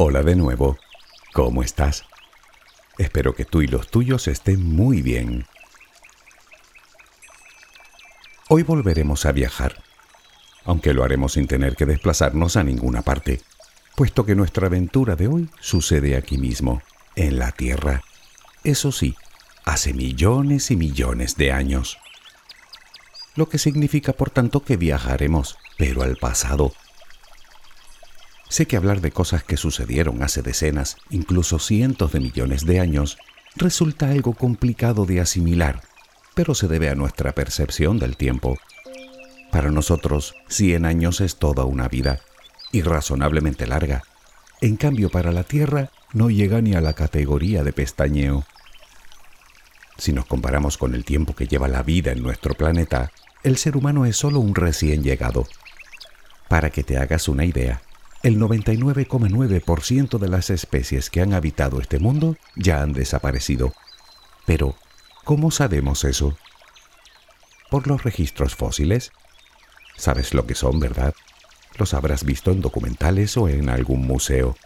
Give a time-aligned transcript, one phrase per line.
[0.00, 0.78] Hola de nuevo.
[1.32, 2.04] ¿Cómo estás?
[2.98, 5.44] Espero que tú y los tuyos estén muy bien.
[8.48, 9.82] Hoy volveremos a viajar,
[10.64, 13.40] aunque lo haremos sin tener que desplazarnos a ninguna parte,
[13.96, 16.80] puesto que nuestra aventura de hoy sucede aquí mismo,
[17.16, 18.04] en la Tierra.
[18.62, 19.16] Eso sí,
[19.64, 21.98] hace millones y millones de años.
[23.34, 26.72] Lo que significa, por tanto, que viajaremos, pero al pasado,
[28.48, 33.18] Sé que hablar de cosas que sucedieron hace decenas, incluso cientos de millones de años,
[33.56, 35.82] resulta algo complicado de asimilar,
[36.34, 38.56] pero se debe a nuestra percepción del tiempo.
[39.52, 42.20] Para nosotros, 100 años es toda una vida,
[42.72, 44.02] y razonablemente larga.
[44.60, 48.44] En cambio, para la Tierra no llega ni a la categoría de pestañeo.
[49.98, 53.10] Si nos comparamos con el tiempo que lleva la vida en nuestro planeta,
[53.42, 55.46] el ser humano es solo un recién llegado.
[56.48, 57.82] Para que te hagas una idea,
[58.22, 63.72] el 99,9% de las especies que han habitado este mundo ya han desaparecido.
[64.44, 64.74] Pero,
[65.24, 66.36] ¿cómo sabemos eso?
[67.70, 69.12] Por los registros fósiles.
[69.96, 71.14] Sabes lo que son, ¿verdad?
[71.76, 74.56] Los habrás visto en documentales o en algún museo.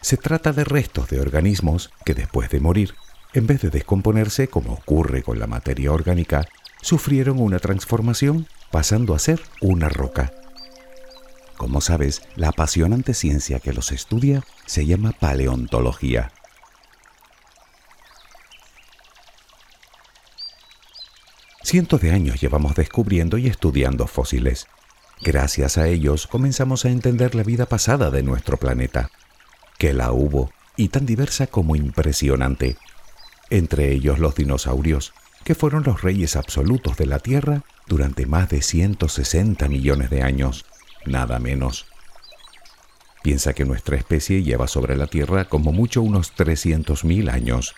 [0.00, 2.94] Se trata de restos de organismos que después de morir,
[3.34, 6.48] en vez de descomponerse como ocurre con la materia orgánica,
[6.80, 10.32] sufrieron una transformación pasando a ser una roca.
[11.60, 16.32] Como sabes, la apasionante ciencia que los estudia se llama paleontología.
[21.62, 24.68] Cientos de años llevamos descubriendo y estudiando fósiles.
[25.20, 29.10] Gracias a ellos comenzamos a entender la vida pasada de nuestro planeta,
[29.76, 32.78] que la hubo y tan diversa como impresionante.
[33.50, 35.12] Entre ellos los dinosaurios,
[35.44, 40.64] que fueron los reyes absolutos de la Tierra durante más de 160 millones de años
[41.06, 41.86] nada menos.
[43.22, 47.74] Piensa que nuestra especie lleva sobre la Tierra como mucho unos 300.000 años.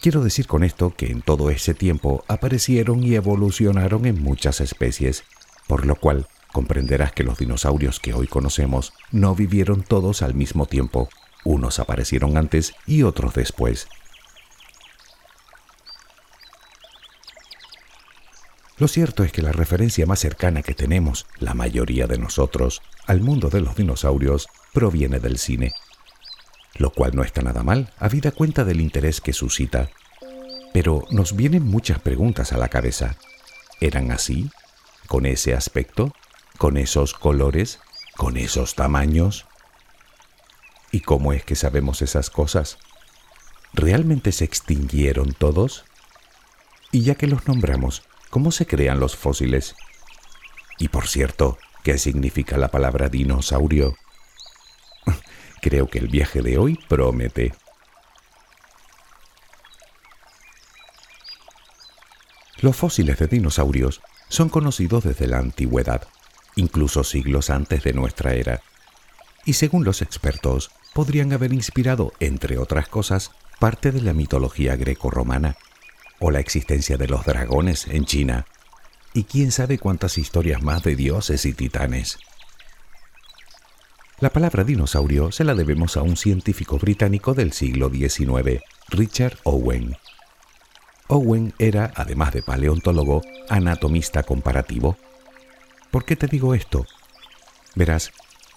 [0.00, 5.24] Quiero decir con esto que en todo ese tiempo aparecieron y evolucionaron en muchas especies,
[5.66, 10.66] por lo cual comprenderás que los dinosaurios que hoy conocemos no vivieron todos al mismo
[10.66, 11.08] tiempo.
[11.44, 13.88] Unos aparecieron antes y otros después.
[18.78, 23.20] Lo cierto es que la referencia más cercana que tenemos, la mayoría de nosotros, al
[23.20, 25.72] mundo de los dinosaurios proviene del cine.
[26.74, 29.88] Lo cual no está nada mal, habida cuenta del interés que suscita.
[30.74, 33.16] Pero nos vienen muchas preguntas a la cabeza.
[33.80, 34.50] ¿Eran así?
[35.06, 36.12] ¿Con ese aspecto?
[36.58, 37.78] ¿Con esos colores?
[38.14, 39.46] ¿Con esos tamaños?
[40.92, 42.76] ¿Y cómo es que sabemos esas cosas?
[43.72, 45.86] ¿Realmente se extinguieron todos?
[46.92, 48.02] Y ya que los nombramos,
[48.36, 49.76] cómo se crean los fósiles.
[50.78, 53.96] Y por cierto, ¿qué significa la palabra dinosaurio?
[55.62, 57.54] Creo que el viaje de hoy promete.
[62.60, 66.06] Los fósiles de dinosaurios son conocidos desde la antigüedad,
[66.56, 68.60] incluso siglos antes de nuestra era,
[69.46, 75.56] y según los expertos, podrían haber inspirado, entre otras cosas, parte de la mitología greco-romana
[76.18, 78.46] o la existencia de los dragones en China,
[79.12, 82.18] y quién sabe cuántas historias más de dioses y titanes.
[84.18, 89.96] La palabra dinosaurio se la debemos a un científico británico del siglo XIX, Richard Owen.
[91.08, 94.96] Owen era, además de paleontólogo, anatomista comparativo.
[95.90, 96.86] ¿Por qué te digo esto?
[97.74, 98.10] Verás,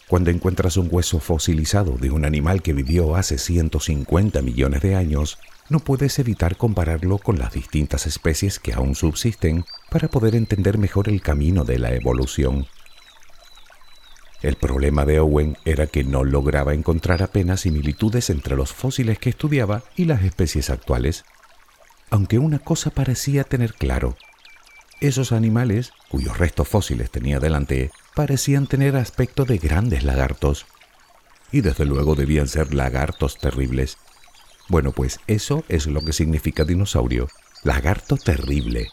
[0.08, 5.38] cuando encuentras un hueso fosilizado de un animal que vivió hace 150 millones de años,
[5.70, 11.10] no puedes evitar compararlo con las distintas especies que aún subsisten para poder entender mejor
[11.10, 12.68] el camino de la evolución.
[14.42, 19.30] El problema de Owen era que no lograba encontrar apenas similitudes entre los fósiles que
[19.30, 21.26] estudiaba y las especies actuales,
[22.10, 24.16] aunque una cosa parecía tener claro.
[25.02, 30.66] Esos animales, cuyos restos fósiles tenía delante, parecían tener aspecto de grandes lagartos,
[31.52, 33.98] y desde luego debían ser lagartos terribles,
[34.70, 37.28] bueno, pues eso es lo que significa dinosaurio,
[37.64, 38.90] lagarto terrible.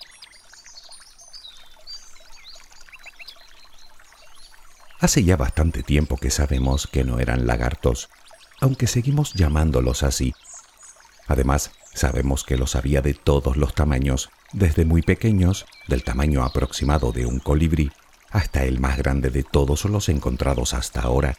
[4.98, 8.08] Hace ya bastante tiempo que sabemos que no eran lagartos,
[8.60, 10.34] aunque seguimos llamándolos así.
[11.28, 17.12] Además, sabemos que los había de todos los tamaños, desde muy pequeños, del tamaño aproximado
[17.12, 17.92] de un colibrí,
[18.30, 21.36] hasta el más grande de todos los encontrados hasta ahora.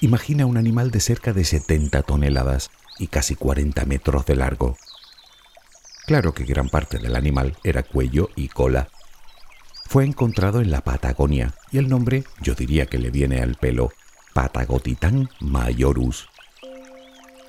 [0.00, 4.76] Imagina un animal de cerca de 70 toneladas, y casi 40 metros de largo.
[6.06, 8.88] Claro que gran parte del animal era cuello y cola.
[9.86, 13.90] Fue encontrado en la Patagonia y el nombre yo diría que le viene al pelo,
[14.34, 16.28] Patagotitan majorus.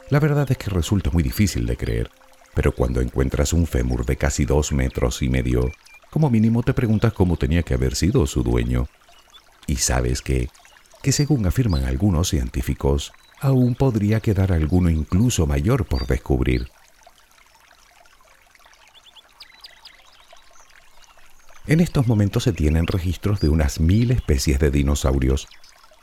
[0.09, 2.09] La verdad es que resulta muy difícil de creer,
[2.55, 5.71] pero cuando encuentras un fémur de casi dos metros y medio,
[6.09, 8.87] como mínimo te preguntas cómo tenía que haber sido su dueño.
[9.67, 10.49] Y sabes que,
[11.01, 16.69] que según afirman algunos científicos, aún podría quedar alguno incluso mayor por descubrir.
[21.67, 25.47] En estos momentos se tienen registros de unas mil especies de dinosaurios,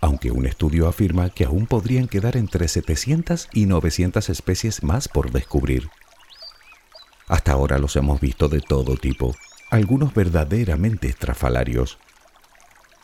[0.01, 5.33] aunque un estudio afirma que aún podrían quedar entre 700 y 900 especies más por
[5.33, 5.91] descubrir.
[7.27, 9.35] Hasta ahora los hemos visto de todo tipo,
[9.71, 11.99] algunos verdaderamente estrafalarios.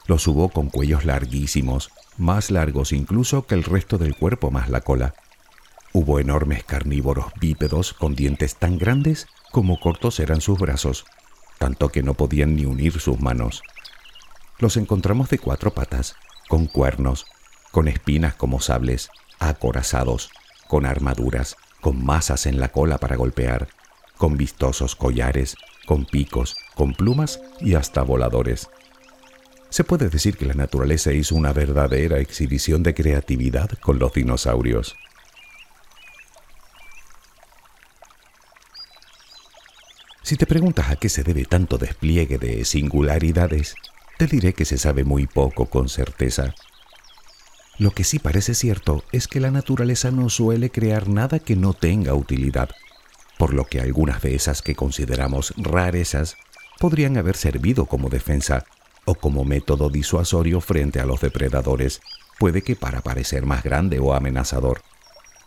[0.07, 4.81] Los hubo con cuellos larguísimos, más largos incluso que el resto del cuerpo más la
[4.81, 5.15] cola.
[5.93, 11.05] Hubo enormes carnívoros bípedos con dientes tan grandes como cortos eran sus brazos,
[11.59, 13.63] tanto que no podían ni unir sus manos.
[14.59, 16.17] Los encontramos de cuatro patas,
[16.49, 17.27] con cuernos,
[17.71, 20.31] con espinas como sables, acorazados,
[20.67, 23.69] con armaduras, con masas en la cola para golpear,
[24.17, 25.57] con vistosos collares,
[25.87, 28.71] con picos, con plumas y hasta voladores.
[29.73, 34.97] Se puede decir que la naturaleza hizo una verdadera exhibición de creatividad con los dinosaurios.
[40.23, 43.75] Si te preguntas a qué se debe tanto despliegue de singularidades,
[44.19, 46.55] te diré que se sabe muy poco con certeza.
[47.79, 51.73] Lo que sí parece cierto es que la naturaleza no suele crear nada que no
[51.73, 52.69] tenga utilidad,
[53.39, 56.37] por lo que algunas de esas que consideramos rarezas
[56.79, 58.67] podrían haber servido como defensa
[59.05, 62.01] o como método disuasorio frente a los depredadores,
[62.39, 64.83] puede que para parecer más grande o amenazador,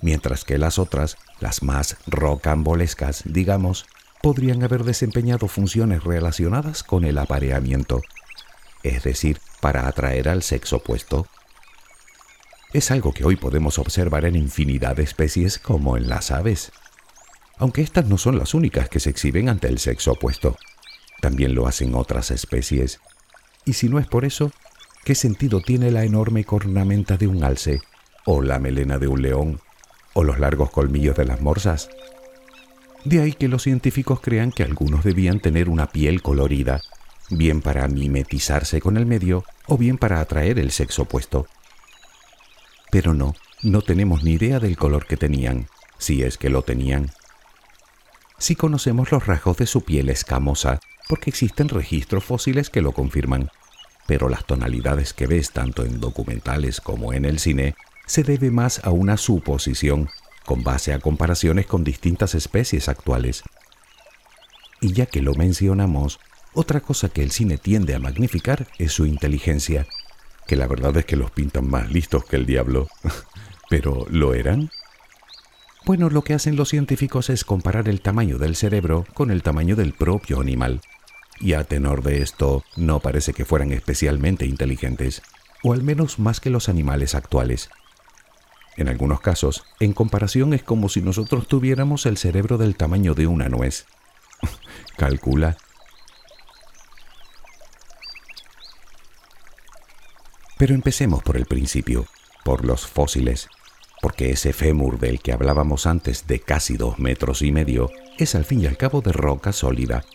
[0.01, 3.85] mientras que las otras, las más rocambolescas, digamos,
[4.21, 8.01] podrían haber desempeñado funciones relacionadas con el apareamiento,
[8.83, 11.27] es decir, para atraer al sexo opuesto.
[12.73, 16.71] Es algo que hoy podemos observar en infinidad de especies como en las aves
[17.57, 20.57] aunque estas no son las únicas que se exhiben ante el sexo opuesto.
[21.21, 22.99] También lo hacen otras especies.
[23.65, 24.51] Y si no es por eso,
[25.03, 27.81] ¿qué sentido tiene la enorme cornamenta de un alce,
[28.25, 29.59] o la melena de un león,
[30.13, 31.89] o los largos colmillos de las morsas?
[33.03, 36.81] De ahí que los científicos crean que algunos debían tener una piel colorida,
[37.29, 41.47] bien para mimetizarse con el medio o bien para atraer el sexo opuesto.
[42.91, 45.67] Pero no, no tenemos ni idea del color que tenían,
[45.97, 47.11] si es que lo tenían.
[48.37, 53.49] Si conocemos los rasgos de su piel escamosa, porque existen registros fósiles que lo confirman.
[54.07, 57.75] Pero las tonalidades que ves tanto en documentales como en el cine
[58.05, 60.09] se debe más a una suposición,
[60.45, 63.43] con base a comparaciones con distintas especies actuales.
[64.79, 66.19] Y ya que lo mencionamos,
[66.53, 69.87] otra cosa que el cine tiende a magnificar es su inteligencia,
[70.47, 72.87] que la verdad es que los pintan más listos que el diablo.
[73.69, 74.69] Pero ¿lo eran?
[75.85, 79.75] Bueno, lo que hacen los científicos es comparar el tamaño del cerebro con el tamaño
[79.75, 80.81] del propio animal.
[81.39, 85.21] Y a tenor de esto, no parece que fueran especialmente inteligentes,
[85.63, 87.69] o al menos más que los animales actuales.
[88.77, 93.27] En algunos casos, en comparación es como si nosotros tuviéramos el cerebro del tamaño de
[93.27, 93.85] una nuez.
[94.97, 95.57] Calcula.
[100.57, 102.05] Pero empecemos por el principio,
[102.43, 103.49] por los fósiles
[104.05, 107.89] porque ese fémur del que hablábamos antes de casi dos metros y medio
[108.19, 110.05] es al fin y al cabo de roca sólida.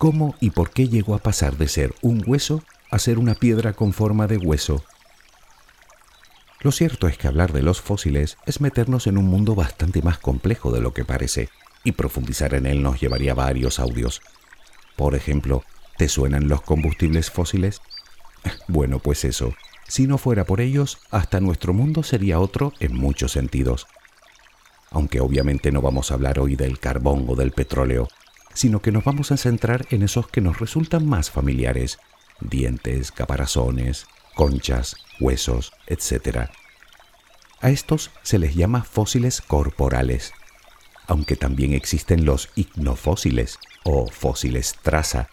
[0.00, 3.74] ¿Cómo y por qué llegó a pasar de ser un hueso a ser una piedra
[3.74, 4.82] con forma de hueso?
[6.62, 10.16] Lo cierto es que hablar de los fósiles es meternos en un mundo bastante más
[10.16, 11.50] complejo de lo que parece,
[11.84, 14.22] y profundizar en él nos llevaría varios audios.
[14.96, 15.64] Por ejemplo,
[15.98, 17.82] ¿te suenan los combustibles fósiles?
[18.68, 19.52] Bueno, pues eso,
[19.86, 23.86] si no fuera por ellos, hasta nuestro mundo sería otro en muchos sentidos.
[24.90, 28.08] Aunque obviamente no vamos a hablar hoy del carbón o del petróleo,
[28.54, 31.98] sino que nos vamos a centrar en esos que nos resultan más familiares,
[32.40, 36.50] dientes, caparazones, conchas, huesos, etc.
[37.60, 40.32] A estos se les llama fósiles corporales,
[41.06, 45.28] aunque también existen los ignofósiles o fósiles traza,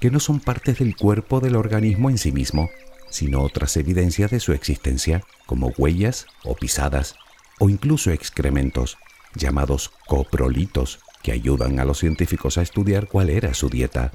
[0.00, 2.68] que no son partes del cuerpo del organismo en sí mismo,
[3.10, 7.14] sino otras evidencias de su existencia, como huellas o pisadas,
[7.58, 8.98] o incluso excrementos,
[9.34, 14.12] llamados coprolitos, que ayudan a los científicos a estudiar cuál era su dieta.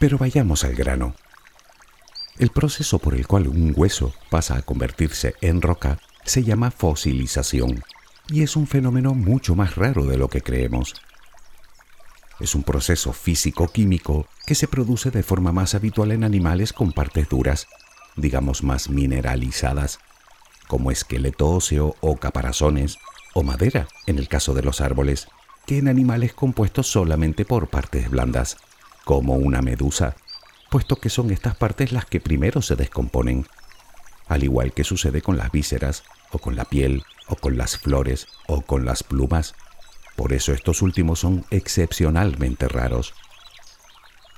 [0.00, 1.14] Pero vayamos al grano.
[2.40, 7.84] El proceso por el cual un hueso pasa a convertirse en roca se llama fosilización
[8.28, 10.94] y es un fenómeno mucho más raro de lo que creemos.
[12.40, 17.28] es un proceso físico-químico que se produce de forma más habitual en animales con partes
[17.28, 17.68] duras,
[18.16, 20.00] digamos más mineralizadas,
[20.68, 22.98] como esqueleto óseo o caparazones,
[23.34, 25.28] o madera en el caso de los árboles,
[25.66, 28.56] que en animales compuestos solamente por partes blandas,
[29.04, 30.16] como una medusa,
[30.70, 33.46] puesto que son estas partes las que primero se descomponen,
[34.28, 38.26] al igual que sucede con las vísceras, o con la piel, o con las flores,
[38.46, 39.54] o con las plumas.
[40.16, 43.14] Por eso estos últimos son excepcionalmente raros.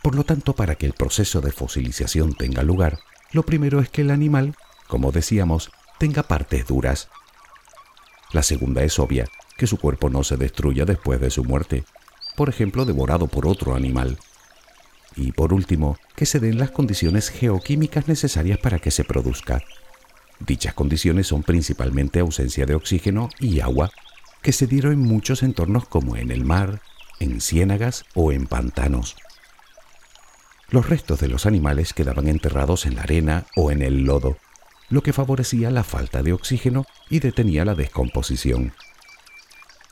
[0.03, 2.99] Por lo tanto, para que el proceso de fosilización tenga lugar,
[3.33, 4.55] lo primero es que el animal,
[4.89, 7.09] como decíamos, tenga partes duras.
[8.33, 11.85] La segunda es obvia, que su cuerpo no se destruya después de su muerte,
[12.37, 14.19] por ejemplo, devorado por otro animal.
[15.17, 19.63] Y por último, que se den las condiciones geoquímicas necesarias para que se produzca.
[20.41, 23.91] Dichas condiciones son principalmente ausencia de oxígeno y agua,
[24.43, 26.81] que se dieron en muchos entornos como en el mar,
[27.21, 29.17] en ciénagas o en pantanos.
[30.71, 34.37] Los restos de los animales quedaban enterrados en la arena o en el lodo,
[34.89, 38.73] lo que favorecía la falta de oxígeno y detenía la descomposición.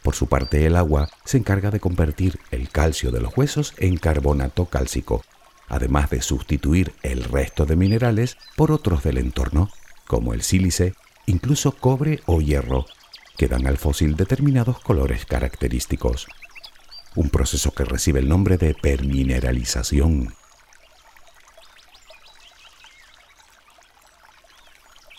[0.02, 3.96] Por su parte, el agua se encarga de convertir el calcio de los huesos en
[3.96, 5.24] carbonato cálcico,
[5.68, 9.70] además de sustituir el resto de minerales por otros del entorno,
[10.06, 10.94] como el sílice,
[11.26, 12.86] incluso cobre o hierro,
[13.36, 16.26] que dan al fósil determinados colores característicos.
[17.14, 20.34] Un proceso que recibe el nombre de permineralización.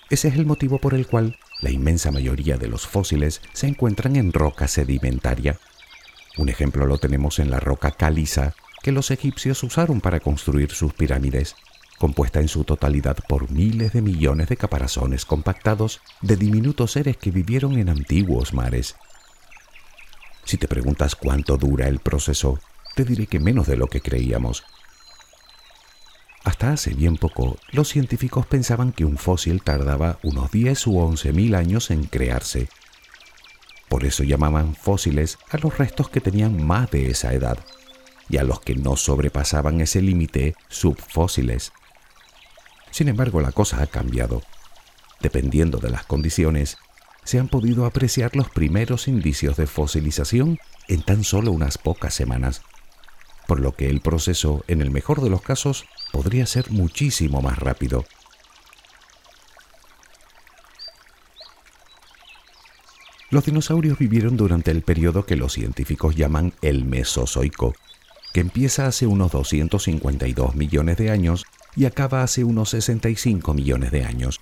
[0.09, 4.15] Ese es el motivo por el cual la inmensa mayoría de los fósiles se encuentran
[4.15, 5.59] en roca sedimentaria.
[6.37, 10.93] Un ejemplo lo tenemos en la roca caliza que los egipcios usaron para construir sus
[10.93, 11.55] pirámides
[12.03, 17.31] compuesta en su totalidad por miles de millones de caparazones compactados de diminutos seres que
[17.31, 18.97] vivieron en antiguos mares.
[20.43, 22.59] Si te preguntas cuánto dura el proceso,
[22.93, 24.65] te diré que menos de lo que creíamos.
[26.43, 31.31] Hasta hace bien poco, los científicos pensaban que un fósil tardaba unos 10 u 11
[31.31, 32.67] mil años en crearse.
[33.87, 37.59] Por eso llamaban fósiles a los restos que tenían más de esa edad,
[38.29, 41.71] y a los que no sobrepasaban ese límite subfósiles.
[42.91, 44.41] Sin embargo, la cosa ha cambiado.
[45.21, 46.77] Dependiendo de las condiciones,
[47.23, 50.59] se han podido apreciar los primeros indicios de fosilización
[50.89, 52.61] en tan solo unas pocas semanas,
[53.47, 57.57] por lo que el proceso, en el mejor de los casos, podría ser muchísimo más
[57.57, 58.05] rápido.
[63.31, 67.73] Los dinosaurios vivieron durante el periodo que los científicos llaman el Mesozoico,
[68.31, 74.05] que empieza hace unos 252 millones de años y acaba hace unos 65 millones de
[74.05, 74.39] años.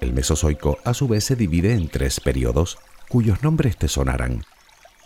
[0.00, 2.78] El Mesozoico a su vez se divide en tres periodos,
[3.08, 4.44] cuyos nombres te sonarán.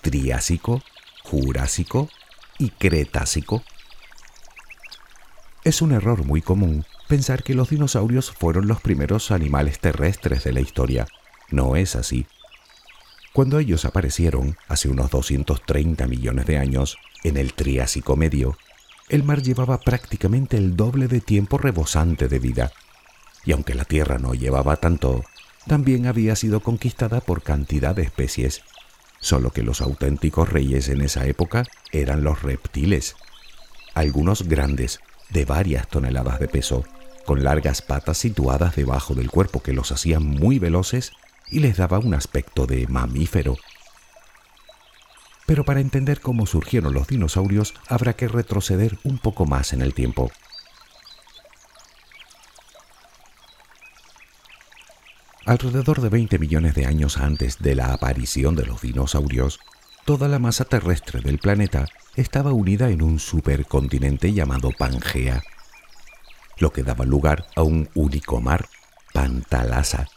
[0.02, 0.82] Triásico,
[1.24, 2.10] Jurásico
[2.58, 3.62] y Cretácico.
[5.64, 10.52] Es un error muy común pensar que los dinosaurios fueron los primeros animales terrestres de
[10.52, 11.06] la historia.
[11.50, 12.26] No es así.
[13.32, 18.58] Cuando ellos aparecieron, hace unos 230 millones de años, en el Triásico medio,
[19.08, 22.72] el mar llevaba prácticamente el doble de tiempo rebosante de vida.
[23.44, 25.24] Y aunque la Tierra no llevaba tanto,
[25.68, 28.62] también había sido conquistada por cantidad de especies,
[29.20, 33.14] solo que los auténticos reyes en esa época eran los reptiles,
[33.94, 35.00] algunos grandes,
[35.32, 36.84] de varias toneladas de peso,
[37.24, 41.12] con largas patas situadas debajo del cuerpo que los hacían muy veloces
[41.50, 43.56] y les daba un aspecto de mamífero.
[45.46, 49.94] Pero para entender cómo surgieron los dinosaurios habrá que retroceder un poco más en el
[49.94, 50.30] tiempo.
[55.44, 59.58] Alrededor de 20 millones de años antes de la aparición de los dinosaurios,
[60.04, 65.42] toda la masa terrestre del planeta estaba unida en un supercontinente llamado Pangea,
[66.58, 68.68] lo que daba lugar a un único mar,
[69.12, 70.08] Pantalasa.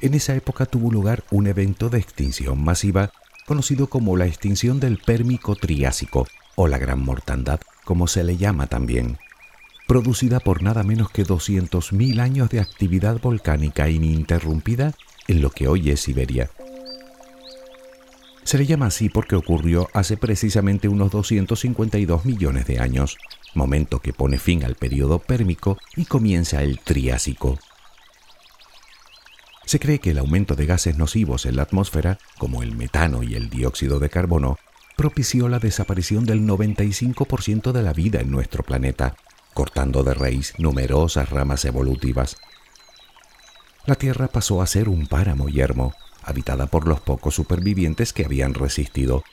[0.00, 3.12] En esa época tuvo lugar un evento de extinción masiva
[3.46, 8.66] conocido como la extinción del Pérmico Triásico o la Gran Mortandad, como se le llama
[8.66, 9.18] también,
[9.86, 14.94] producida por nada menos que 200.000 años de actividad volcánica ininterrumpida
[15.28, 16.50] en lo que hoy es Siberia.
[18.44, 23.16] Se le llama así porque ocurrió hace precisamente unos 252 millones de años,
[23.54, 27.58] momento que pone fin al periodo pérmico y comienza el Triásico.
[29.64, 33.36] Se cree que el aumento de gases nocivos en la atmósfera, como el metano y
[33.36, 34.58] el dióxido de carbono,
[34.96, 39.14] propició la desaparición del 95% de la vida en nuestro planeta,
[39.54, 42.36] cortando de raíz numerosas ramas evolutivas.
[43.86, 48.54] La Tierra pasó a ser un páramo yermo, habitada por los pocos supervivientes que habían
[48.54, 49.24] resistido.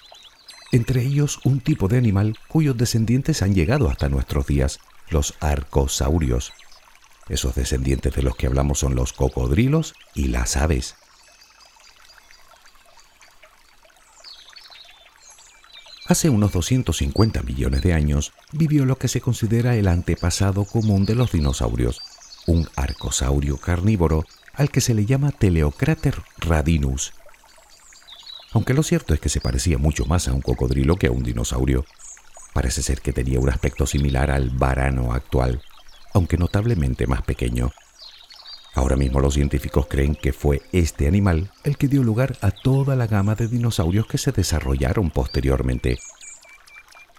[0.71, 4.79] entre ellos un tipo de animal cuyos descendientes han llegado hasta nuestros días,
[5.09, 6.53] los arcosaurios.
[7.27, 10.95] Esos descendientes de los que hablamos son los cocodrilos y las aves.
[16.09, 21.13] Hace unos 250 millones de años vivió lo que se considera el antepasado común de
[21.13, 22.01] los dinosaurios,
[22.47, 24.25] un arcosaurio carnívoro
[24.59, 27.13] al que se le llama Teleocrater radinus.
[28.51, 31.23] Aunque lo cierto es que se parecía mucho más a un cocodrilo que a un
[31.23, 31.85] dinosaurio.
[32.51, 35.61] Parece ser que tenía un aspecto similar al varano actual,
[36.13, 37.71] aunque notablemente más pequeño.
[38.75, 42.97] Ahora mismo los científicos creen que fue este animal el que dio lugar a toda
[42.97, 45.99] la gama de dinosaurios que se desarrollaron posteriormente.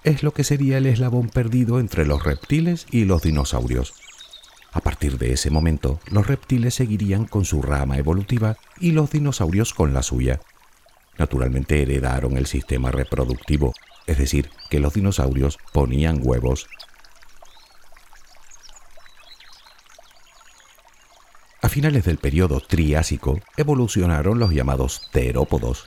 [0.05, 3.95] Es lo que sería el eslabón perdido entre los reptiles y los dinosaurios.
[4.73, 9.75] A partir de ese momento, los reptiles seguirían con su rama evolutiva y los dinosaurios
[9.75, 10.41] con la suya.
[11.19, 13.75] Naturalmente heredaron el sistema reproductivo,
[14.07, 16.67] es decir, que los dinosaurios ponían huevos.
[21.63, 25.85] A finales del periodo Triásico evolucionaron los llamados terópodos.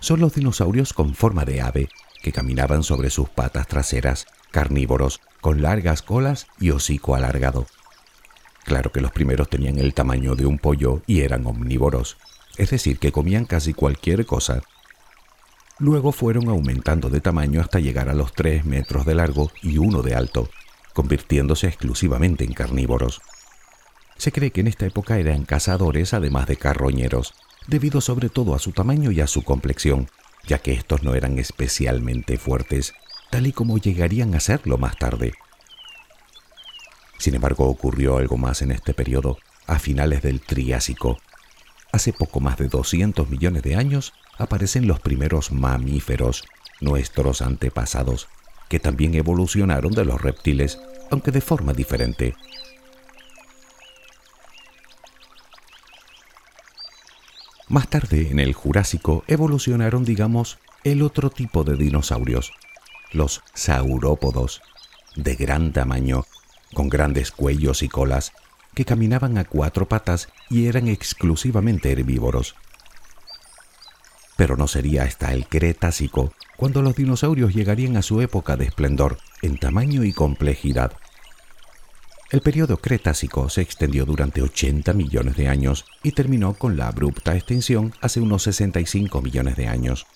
[0.00, 1.88] Son los dinosaurios con forma de ave
[2.22, 7.66] que caminaban sobre sus patas traseras, carnívoros, con largas colas y hocico alargado.
[8.64, 12.16] Claro que los primeros tenían el tamaño de un pollo y eran omnívoros,
[12.56, 14.62] es decir, que comían casi cualquier cosa.
[15.78, 20.02] Luego fueron aumentando de tamaño hasta llegar a los 3 metros de largo y 1
[20.02, 20.48] de alto,
[20.92, 23.20] convirtiéndose exclusivamente en carnívoros.
[24.16, 27.34] Se cree que en esta época eran cazadores además de carroñeros,
[27.66, 30.08] debido sobre todo a su tamaño y a su complexión,
[30.46, 32.94] ya que estos no eran especialmente fuertes,
[33.32, 35.32] tal y como llegarían a serlo más tarde.
[37.16, 41.16] Sin embargo, ocurrió algo más en este periodo, a finales del Triásico.
[41.92, 46.44] Hace poco más de 200 millones de años aparecen los primeros mamíferos,
[46.82, 48.28] nuestros antepasados,
[48.68, 50.78] que también evolucionaron de los reptiles,
[51.10, 52.34] aunque de forma diferente.
[57.68, 62.52] Más tarde, en el Jurásico, evolucionaron, digamos, el otro tipo de dinosaurios,
[63.14, 64.62] los saurópodos,
[65.16, 66.24] de gran tamaño,
[66.74, 68.32] con grandes cuellos y colas,
[68.74, 72.54] que caminaban a cuatro patas y eran exclusivamente herbívoros.
[74.36, 79.18] Pero no sería hasta el Cretácico cuando los dinosaurios llegarían a su época de esplendor
[79.42, 80.92] en tamaño y complejidad.
[82.30, 87.36] El periodo Cretácico se extendió durante 80 millones de años y terminó con la abrupta
[87.36, 90.06] extinción hace unos 65 millones de años.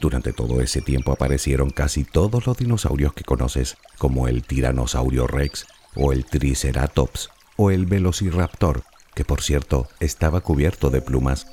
[0.00, 5.66] Durante todo ese tiempo aparecieron casi todos los dinosaurios que conoces, como el Tiranosaurio Rex,
[5.94, 11.46] o el Triceratops, o el Velociraptor, que por cierto estaba cubierto de plumas.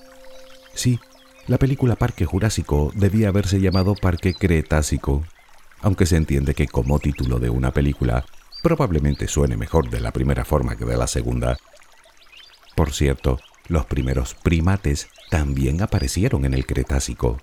[0.73, 0.99] Sí,
[1.47, 5.23] la película Parque Jurásico debía haberse llamado Parque Cretácico,
[5.82, 8.25] aunque se entiende que como título de una película
[8.62, 11.58] probablemente suene mejor de la primera forma que de la segunda.
[12.75, 17.39] Por cierto, los primeros primates también aparecieron en el Cretácico.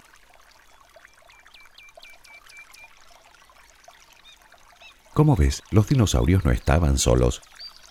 [5.20, 7.42] Como ves, los dinosaurios no estaban solos,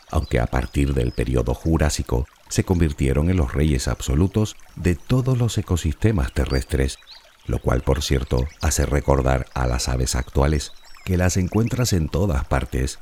[0.09, 5.55] aunque a partir del periodo Jurásico se convirtieron en los reyes absolutos de todos los
[5.59, 6.97] ecosistemas terrestres,
[7.45, 10.71] lo cual por cierto hace recordar a las aves actuales,
[11.05, 12.97] que las encuentras en todas partes,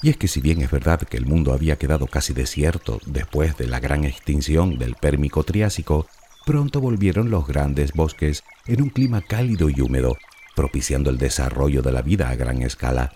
[0.00, 3.58] y es que si bien es verdad que el mundo había quedado casi desierto después
[3.58, 6.06] de la gran extinción del Pérmico Triásico,
[6.46, 10.16] pronto volvieron los grandes bosques en un clima cálido y húmedo,
[10.58, 13.12] propiciando el desarrollo de la vida a gran escala.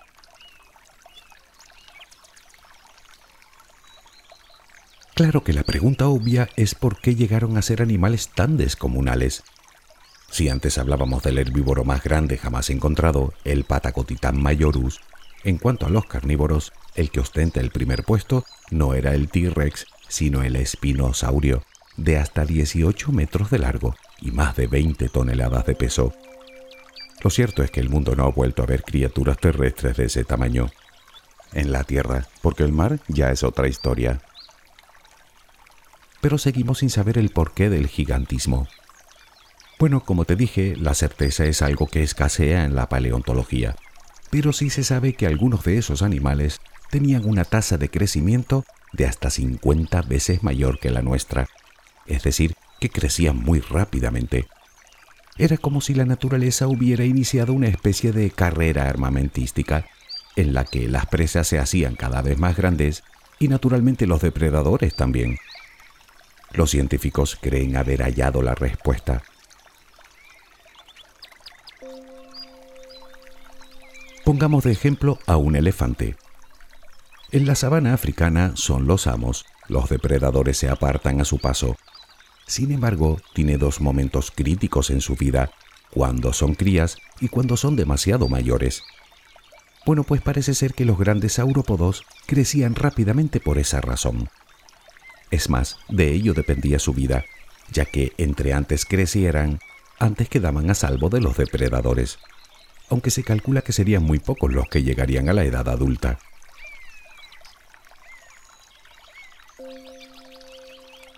[5.13, 9.43] Claro que la pregunta obvia es por qué llegaron a ser animales tan descomunales.
[10.31, 15.01] Si antes hablábamos del herbívoro más grande jamás encontrado, el Patacotitán majorus,
[15.43, 19.87] en cuanto a los carnívoros, el que ostenta el primer puesto no era el T-Rex,
[20.07, 21.65] sino el espinosaurio,
[21.97, 26.13] de hasta 18 metros de largo y más de 20 toneladas de peso.
[27.23, 30.23] Lo cierto es que el mundo no ha vuelto a ver criaturas terrestres de ese
[30.23, 30.69] tamaño.
[31.53, 34.21] En la Tierra, porque el mar ya es otra historia.
[36.19, 38.67] Pero seguimos sin saber el porqué del gigantismo.
[39.79, 43.75] Bueno, como te dije, la certeza es algo que escasea en la paleontología
[44.33, 46.59] pero sí se sabe que algunos de esos animales
[46.89, 51.47] tenían una tasa de crecimiento de hasta 50 veces mayor que la nuestra,
[52.07, 54.47] es decir, que crecían muy rápidamente.
[55.37, 59.85] Era como si la naturaleza hubiera iniciado una especie de carrera armamentística
[60.35, 63.03] en la que las presas se hacían cada vez más grandes
[63.39, 65.37] y naturalmente los depredadores también.
[66.51, 69.23] Los científicos creen haber hallado la respuesta.
[74.23, 76.15] Pongamos de ejemplo a un elefante.
[77.31, 81.75] En la sabana africana son los amos, los depredadores se apartan a su paso
[82.45, 85.51] sin embargo, tiene dos momentos críticos en su vida,
[85.91, 88.83] cuando son crías y cuando son demasiado mayores.
[89.85, 94.29] Bueno, pues parece ser que los grandes saurópodos crecían rápidamente por esa razón.
[95.31, 97.25] Es más, de ello dependía su vida,
[97.71, 99.59] ya que entre antes crecieran,
[99.99, 102.19] antes quedaban a salvo de los depredadores
[102.89, 106.19] aunque se calcula que serían muy pocos los que llegarían a la edad adulta.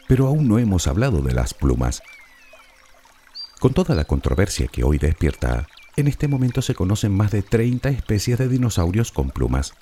[0.07, 2.03] Pero aún no hemos hablado de las plumas.
[3.59, 7.89] Con toda la controversia que hoy despierta, en este momento se conocen más de 30
[7.89, 9.73] especies de dinosaurios con plumas,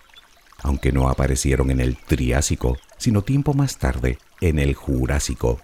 [0.61, 5.59] aunque no aparecieron en el Triásico, sino tiempo más tarde, en el Jurásico.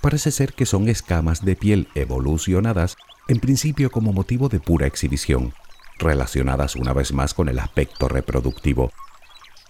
[0.00, 5.54] Parece ser que son escamas de piel evolucionadas en principio como motivo de pura exhibición,
[5.98, 8.92] relacionadas una vez más con el aspecto reproductivo.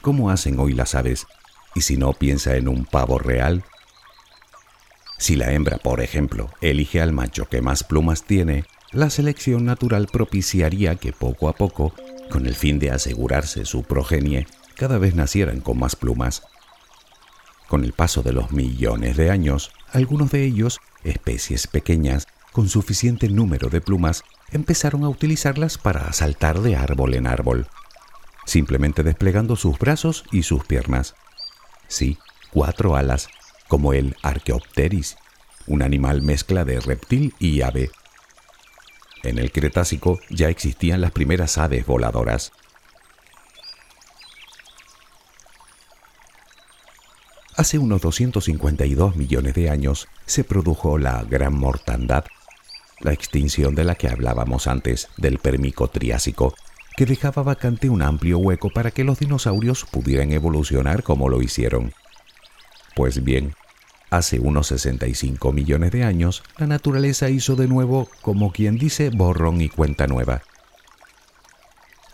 [0.02, 1.26] ¿Cómo hacen hoy las aves?
[1.74, 3.64] Y si no piensa en un pavo real.
[5.18, 10.06] Si la hembra, por ejemplo, elige al macho que más plumas tiene, la selección natural
[10.06, 11.94] propiciaría que poco a poco,
[12.30, 16.42] con el fin de asegurarse su progenie, cada vez nacieran con más plumas.
[17.68, 23.28] Con el paso de los millones de años, algunos de ellos, especies pequeñas, con suficiente
[23.28, 27.66] número de plumas, empezaron a utilizarlas para saltar de árbol en árbol,
[28.46, 31.14] simplemente desplegando sus brazos y sus piernas.
[31.88, 32.18] Sí,
[32.50, 33.28] cuatro alas,
[33.68, 35.16] como el Archaeopteris,
[35.66, 37.90] un animal mezcla de reptil y ave.
[39.22, 42.52] En el Cretácico ya existían las primeras aves voladoras.
[47.56, 52.24] Hace unos 252 millones de años se produjo la Gran Mortandad
[53.04, 56.54] la extinción de la que hablábamos antes, del Permico Triásico,
[56.96, 61.92] que dejaba vacante un amplio hueco para que los dinosaurios pudieran evolucionar como lo hicieron.
[62.94, 63.54] Pues bien,
[64.10, 69.60] hace unos 65 millones de años, la naturaleza hizo de nuevo, como quien dice, borrón
[69.60, 70.42] y cuenta nueva.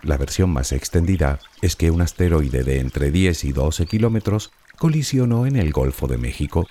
[0.02, 5.44] La versión más extendida es que un asteroide de entre 10 y 12 kilómetros colisionó
[5.46, 6.66] en el Golfo de México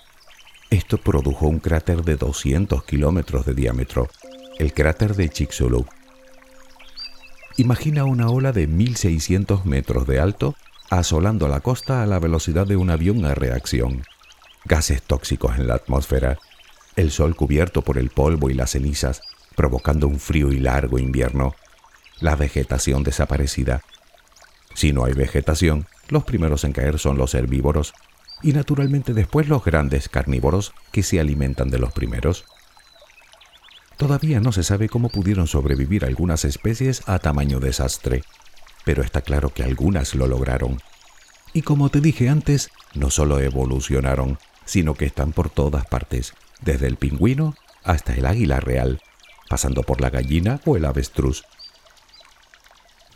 [0.69, 4.08] esto produjo un cráter de 200 kilómetros de diámetro,
[4.60, 5.88] el cráter de Chicxulub.
[7.60, 10.56] Imagina una ola de 1600 metros de alto
[10.89, 14.04] asolando la costa a la velocidad de un avión a reacción.
[14.63, 16.38] Gases tóxicos en la atmósfera,
[16.95, 19.22] el sol cubierto por el polvo y las cenizas,
[19.58, 21.54] provocando un frío y largo invierno,
[22.22, 23.82] la vegetación desaparecida.
[24.74, 27.93] Si no hay vegetación, los primeros en caer son los herbívoros
[28.41, 32.45] y naturalmente después los grandes carnívoros que se alimentan de los primeros.
[34.00, 38.24] Todavía no se sabe cómo pudieron sobrevivir algunas especies a tamaño desastre,
[38.86, 40.80] pero está claro que algunas lo lograron.
[41.52, 46.88] Y como te dije antes, no solo evolucionaron, sino que están por todas partes, desde
[46.88, 49.02] el pingüino hasta el águila real,
[49.50, 51.44] pasando por la gallina o el avestruz.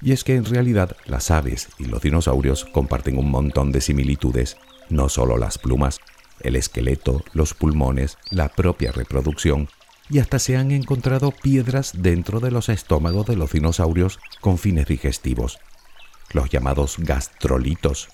[0.02, 4.58] Y es que en realidad las aves y los dinosaurios comparten un montón de similitudes,
[4.90, 6.02] no solo las plumas,
[6.42, 9.70] el esqueleto, los pulmones, la propia reproducción,
[10.14, 14.86] y hasta se han encontrado piedras dentro de los estómagos de los dinosaurios con fines
[14.86, 15.58] digestivos,
[16.34, 18.10] los llamados gastrolitos,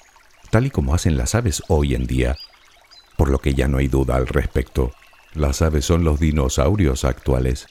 [0.50, 2.38] tal y como hacen las aves hoy en día,
[3.18, 4.94] por lo que ya no hay duda al respecto.
[5.34, 7.68] Las aves son los dinosaurios actuales.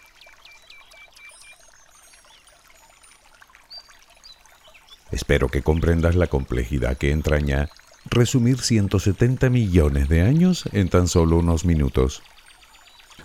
[5.10, 7.70] Espero que comprendas la complejidad que entraña
[8.04, 12.22] resumir 170 millones de años en tan solo unos minutos.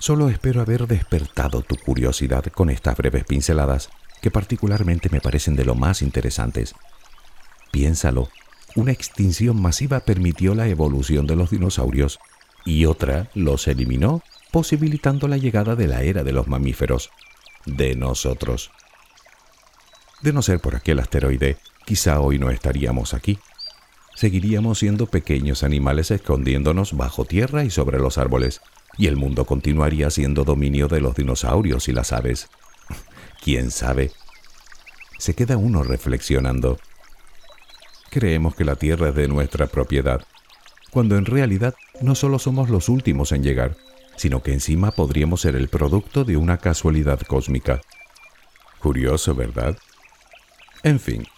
[0.03, 3.89] Solo espero haber despertado tu curiosidad con estas breves pinceladas
[4.21, 6.75] que particularmente me parecen de lo más interesantes.
[7.71, 8.27] Piénsalo,
[8.75, 12.19] una extinción masiva permitió la evolución de los dinosaurios
[12.65, 17.09] y otra los eliminó, posibilitando la llegada de la era de los mamíferos,
[17.65, 18.71] de nosotros.
[20.21, 23.39] De no ser por aquel asteroide, quizá hoy no estaríamos aquí
[24.15, 28.61] seguiríamos siendo pequeños animales escondiéndonos bajo tierra y sobre los árboles,
[28.97, 32.49] y el mundo continuaría siendo dominio de los dinosaurios y las aves.
[33.43, 34.11] ¿Quién sabe?
[35.17, 36.77] Se queda uno reflexionando.
[38.09, 40.21] Creemos que la Tierra es de nuestra propiedad,
[40.91, 43.75] cuando en realidad no solo somos los últimos en llegar,
[44.15, 47.81] sino que encima podríamos ser el producto de una casualidad cósmica.
[48.79, 49.77] Curioso, ¿verdad?
[50.83, 51.25] En fin,